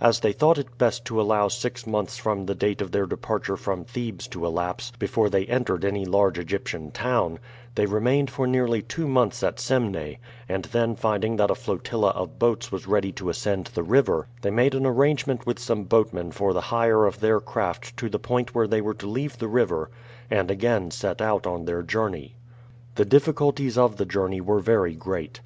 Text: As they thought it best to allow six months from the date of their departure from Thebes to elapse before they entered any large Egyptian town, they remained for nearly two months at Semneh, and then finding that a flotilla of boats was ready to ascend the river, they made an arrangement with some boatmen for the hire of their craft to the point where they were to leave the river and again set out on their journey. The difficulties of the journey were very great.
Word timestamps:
As 0.00 0.18
they 0.18 0.32
thought 0.32 0.58
it 0.58 0.78
best 0.78 1.04
to 1.04 1.20
allow 1.20 1.46
six 1.46 1.86
months 1.86 2.18
from 2.18 2.46
the 2.46 2.56
date 2.56 2.82
of 2.82 2.90
their 2.90 3.06
departure 3.06 3.56
from 3.56 3.84
Thebes 3.84 4.26
to 4.26 4.44
elapse 4.44 4.90
before 4.98 5.30
they 5.30 5.46
entered 5.46 5.84
any 5.84 6.04
large 6.04 6.40
Egyptian 6.40 6.90
town, 6.90 7.38
they 7.76 7.86
remained 7.86 8.32
for 8.32 8.48
nearly 8.48 8.82
two 8.82 9.06
months 9.06 9.44
at 9.44 9.60
Semneh, 9.60 10.16
and 10.48 10.64
then 10.64 10.96
finding 10.96 11.36
that 11.36 11.52
a 11.52 11.54
flotilla 11.54 12.08
of 12.16 12.36
boats 12.36 12.72
was 12.72 12.88
ready 12.88 13.12
to 13.12 13.28
ascend 13.30 13.66
the 13.72 13.84
river, 13.84 14.26
they 14.42 14.50
made 14.50 14.74
an 14.74 14.84
arrangement 14.86 15.46
with 15.46 15.60
some 15.60 15.84
boatmen 15.84 16.32
for 16.32 16.52
the 16.52 16.62
hire 16.72 17.06
of 17.06 17.20
their 17.20 17.38
craft 17.38 17.96
to 17.98 18.08
the 18.08 18.18
point 18.18 18.52
where 18.52 18.66
they 18.66 18.80
were 18.80 18.94
to 18.94 19.06
leave 19.06 19.38
the 19.38 19.46
river 19.46 19.88
and 20.28 20.50
again 20.50 20.90
set 20.90 21.22
out 21.22 21.46
on 21.46 21.64
their 21.64 21.84
journey. 21.84 22.34
The 22.96 23.04
difficulties 23.04 23.78
of 23.78 23.98
the 23.98 24.04
journey 24.04 24.40
were 24.40 24.58
very 24.58 24.96
great. 24.96 25.38